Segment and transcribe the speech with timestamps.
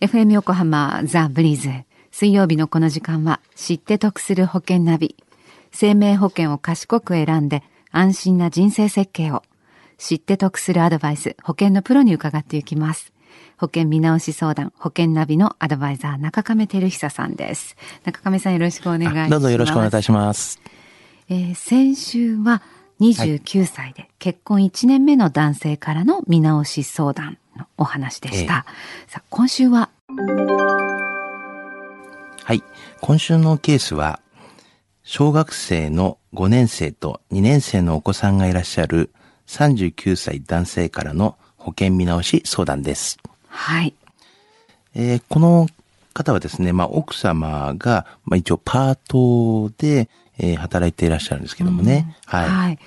[0.00, 1.68] FM 横浜ザ・ブリーズ。
[2.10, 5.14] 水曜日のこの時間は知って得する保険ナビ。
[5.72, 9.42] 生命保険を賢く選んで安心な人生設計を。
[9.98, 13.12] 知って得するアドバイス、保険のプロに伺っていきます。
[13.58, 17.76] 保険見直し相談、保険ナビのアドバイザー、中亀照久さんです。
[18.04, 19.30] 中亀さんよろしくお願いします。
[19.30, 20.62] どうぞよろしくお願いいたします。
[21.28, 22.62] えー、先週は
[23.02, 27.49] 29歳で結婚1年目の男性からの見直し相談の
[27.80, 28.66] お話でした。
[28.68, 29.88] えー、さあ、今週は？
[32.44, 32.62] はい。
[33.00, 34.20] 今週のケースは、
[35.02, 39.10] 小学生の5年生と2年生のお子さんがいらっしゃる
[39.46, 43.18] 39歳男性からの保険見直し相談です。
[43.48, 43.94] はい。
[44.94, 45.66] えー、この
[46.12, 52.14] 方はですね、まあ、奥様が、まあ、一応パートで、えー、働いていらっしゃるんですけどもね。
[52.30, 52.48] うん、はい。
[52.48, 52.78] はい。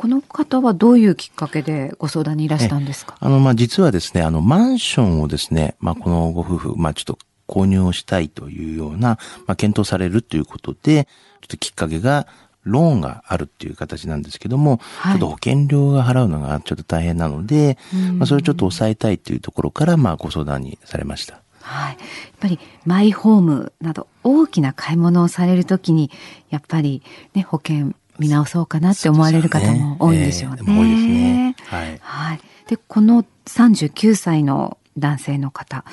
[0.00, 3.18] この方はどういうきっかけでご相談にいらしたんですか？
[3.20, 11.12] あの、まあ、実はですね、あの、マンションをですね、まあ、このご夫婦、まあ、ちょっと購入をしたいというような、まあ、検討されるということで、ちょ
[11.44, 12.26] っときっかけが、
[12.64, 17.76] ローンがあるっていう形なんですけども、はい、ちょっと保険料が払うのがちょっと大変なので、
[18.16, 21.42] まあ、それをちょっと抑えたいっていうところから、まあ、ご相談にされました。
[21.60, 21.92] はい。
[21.92, 21.98] やっ
[22.40, 26.10] ぱりマイホームなど大きな買い物をされるときに、
[26.48, 27.02] やっぱり
[27.34, 30.58] ね、保険見直そうかなって思われる方も多いんでしょうね。
[30.60, 31.56] うねえー、多いですね。
[31.64, 31.98] はい。
[32.00, 32.40] はい。
[32.68, 35.84] で、この39歳の男性の方、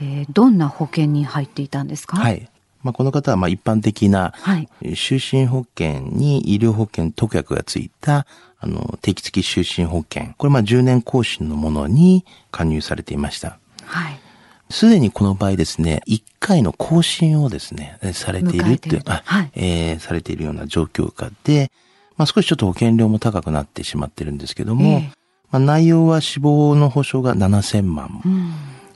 [0.00, 2.16] えー、どんな保険に入っていたんですか？
[2.16, 2.48] はい。
[2.84, 4.34] まあ、この方はまあ一般的な、
[4.82, 8.26] 就寝保険に医療保険特約がついた、
[8.60, 10.34] あの、定期付き就寝保険。
[10.36, 13.58] これまあ10年更新のものに加入されていました。
[13.84, 14.20] はい。
[14.70, 21.70] すでにこの場合ですね、1回の更新をですね、されているっていう、はい、えー、されているような状況下で、
[22.16, 25.00] まあ少しちょっと保険料も高くなってしまってるんですけども、えー、
[25.50, 28.22] まあ内容は死亡の保証が7000万。
[28.24, 28.52] うん。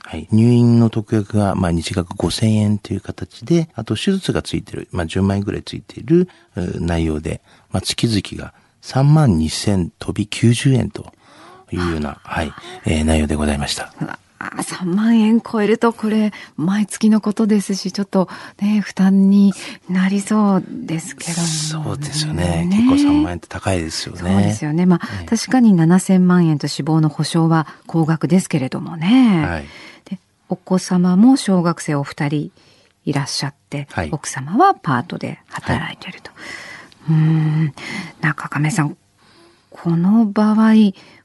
[0.09, 0.27] はい。
[0.31, 11.13] 入院の特約が、まあ、日額5000円という形で、あと手術がついてる、まあ、10万円ぐらいついている内容で、まあ、月々が3万2000飛び90円と
[11.71, 12.51] いうような、はい、
[12.87, 13.93] えー、内容でございました。
[14.39, 18.29] あ3万円超えるとこれ毎月のことですしちょっと
[18.61, 19.53] ね負担に
[19.89, 24.19] なりそうですけどそうですよね、ね、結構3万円って高いですよね。
[24.21, 24.85] そうですよね。
[24.85, 29.65] まあ、ね、確かに7000万円と死亡の保証は高額ですけれどもね、はい、
[30.05, 32.51] でお子様も小学生お二人
[33.05, 36.37] いらっしゃって、はい、奥様はパートで働いていると、は
[37.09, 37.73] い、うん。
[38.21, 38.97] 中亀さん
[39.69, 40.73] この場合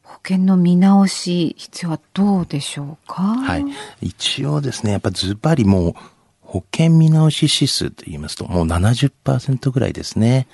[0.05, 3.23] 保険の見直し必要はどうでしょうか？
[3.23, 3.65] はい。
[4.01, 5.95] 一応ですね、やっぱズバリもう
[6.41, 10.47] 保険見直し指数と言いますともう70%ぐらいですね。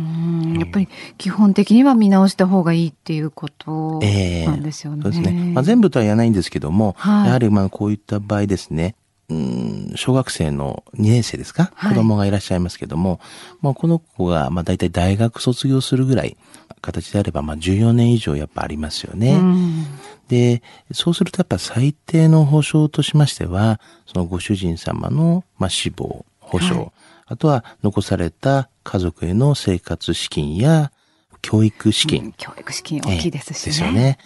[0.00, 5.02] うんやっぱり基本的には見直した方がいいっていうことなんですよね。
[5.04, 5.52] えー、そうですね。
[5.52, 8.94] まあ、全部とは言わないんですけども、はい、やはりまあこういった場合ですね、
[9.32, 13.20] うん小学生の2年生ですか、はい、子供がいらっしゃいますけども、
[13.60, 16.36] まあ、この子がまあ大体大学卒業するぐらい
[16.80, 19.40] 形であれば、まあ14年以上やっぱありますよね。
[20.28, 20.62] で、
[20.92, 26.92] そうするとやっぱ最低の保障としましては、そのご主人様の、まあ、死亡保障、はい、
[27.26, 30.90] あとは残された家族への生活資金や
[31.40, 32.24] 教育資金。
[32.24, 33.66] うん、教育資金大きいですしね。
[33.66, 34.18] ですよね。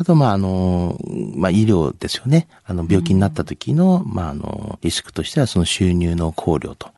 [0.00, 0.98] あと、まあ、あの、
[1.36, 2.48] まあ、医療ですよね。
[2.64, 6.88] あの、病気になった時の、うん、まあ、あの、リスクとしてはその収入の考慮と。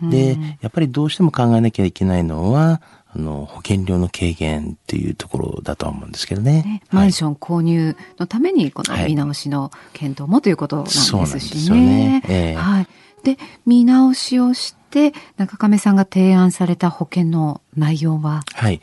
[0.00, 2.80] で、やっぱりどうしても考えなきゃいけないのは、
[3.12, 6.62] あの、保険料の軽減っていうところだと思うんですけどね。
[6.62, 11.76] ねマンション購入のために、この見直しの検討もということなんですしね。
[11.76, 12.22] はい、ね。
[12.28, 12.86] えー、はい。
[13.24, 18.42] で、見直しをして、中亀さんが提案された保険の内容は？
[18.54, 18.80] はい。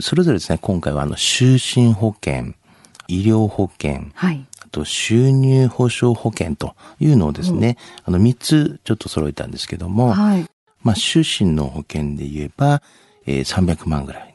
[0.00, 2.54] それぞれですね、今回はあの、就寝保険、
[3.08, 4.46] 医療保険、はい。
[4.64, 10.46] あと、収入保障保険というのをですね、うん、あの、3つちょっと揃えたんですけども、はい。
[10.82, 12.82] まあ、就寝の保険で言えば、
[13.26, 14.34] えー、300万ぐらい。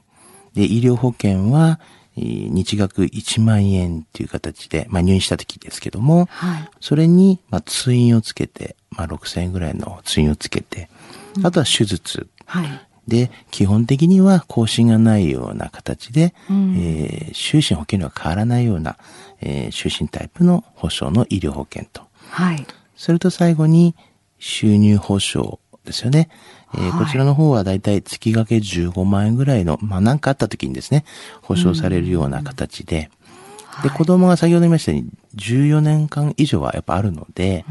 [0.53, 1.79] で、医療保険は、
[2.17, 10.89] 日額1万円っていう形で、まあ入院した時ですけども、はい、それに、まあ通院をつけて、まあ6000円ぐらいの通院をつけて、
[11.43, 12.27] あとは手術。
[12.45, 18.97] はい、で、基本的には更新がないような形で、うん、えー、就寝保険料は変わらないような、
[19.41, 22.03] えー、就寝タイプの保障の医療保険と。
[22.29, 22.65] はい。
[22.95, 23.95] それと最後に、
[24.41, 26.29] 収入保障ですよね。
[26.73, 31.05] えー、こちらの方はだいたい月掛け15万円ぐらいの、まあ何かあった時にですね、
[31.41, 33.11] 保証されるような形で、
[33.83, 37.65] で、子供が先ほど言いましたように14年間以上はやっぱあるので、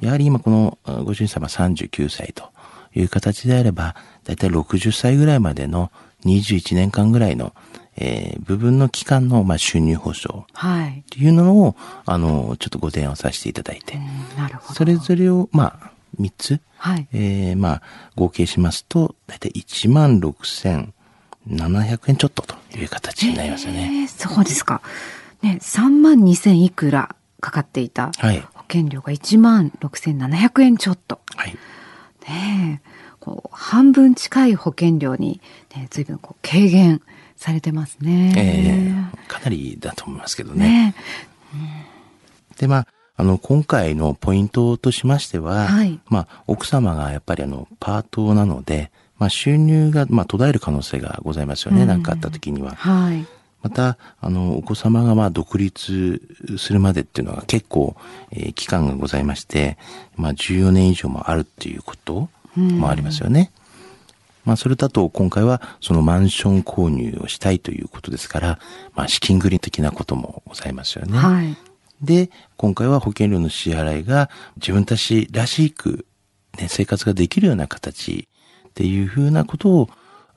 [0.00, 2.50] やはり今このご主人様39歳と
[3.00, 5.90] いう形であれば、だいたい60歳ぐらいまでの
[6.24, 7.54] 21年間ぐらいの、
[7.96, 10.44] えー、部分の期間の、まあ、収入保障。
[10.52, 11.00] はい。
[11.00, 13.98] っていうのを、あの、ちょっとご提案させていただいて。
[14.36, 14.74] なるほど。
[14.74, 15.90] それぞれを、まあ、
[16.20, 16.60] 3つ。
[16.76, 17.08] はい。
[17.12, 17.82] えー、まあ、
[18.14, 24.02] 合計しますと、だいたい1万6700円ちょっとという形になりますよね。
[24.02, 24.80] えー、そうですか。
[25.42, 28.10] ね、3万2000いくらかかっていた
[28.54, 31.20] 保険料が1万6700円ちょっと。
[31.36, 31.56] はい。
[32.28, 32.87] ねえ、
[33.28, 35.40] こう、半分近い保険料に、
[35.76, 37.02] ね、随分こう軽減
[37.36, 38.32] されてますね。
[38.36, 40.68] ええー、かなりだと思いますけどね。
[40.68, 40.94] ね
[41.54, 41.60] うん、
[42.58, 42.86] で、まあ、
[43.16, 51.84] あの、今回のポイントとしましては、はい、まあ、奥様がやっぱりあの、パートなので、まあ、収入が、まあ、途絶える可能性がございますよね。
[51.84, 52.74] 何、うん、かあった時には。
[52.76, 53.26] はい。
[53.60, 56.22] また、あの、お子様がまあ独立
[56.58, 57.96] するまでっていうのは結構、
[58.30, 59.76] えー、期間がございまして、
[60.16, 63.50] まあ14年以上もあるっていうこともありますよね。
[64.44, 68.58] まあそれだと今回はそのマンション購入をしたいということですから、
[68.94, 71.18] まあ資金繰り的なこともございますよね。
[71.18, 71.56] はい。
[72.00, 76.06] で、今回は保険料の支払いが自分たちらしく、
[76.58, 78.28] ね、生活ができるような形
[78.68, 79.88] っていうふうなことを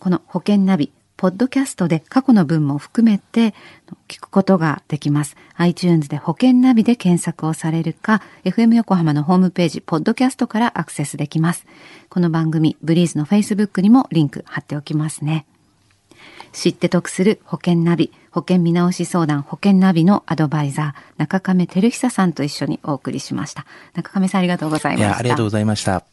[0.00, 3.54] この保険ナビ、ポッドキャストで過去の分も含めて
[4.08, 5.36] 聞くことができます。
[5.56, 11.66] iTunes で保険ナビで検索をされるか、FM 横浜のホームページ、ポッドキャストからアクセスできます。
[12.08, 15.46] この番組、ブリーズの Facebook にもリンク貼っておきますね。
[16.52, 23.66] 知って得する保険ナビ、保険見直し相談保険ナビのアドバイザー、中亀照久さんと一緒にお送りしました。
[23.94, 25.06] 中亀さんありがとうございました。
[25.06, 26.04] いや、ありがとうございました。